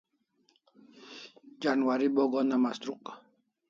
Janwari 1.61 2.07
bo 2.15 2.23
ghona 2.31 2.55
mastruk 2.63 3.03